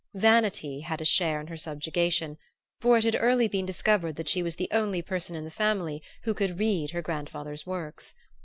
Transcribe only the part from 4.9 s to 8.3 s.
person in the family who could read her grandfather's works.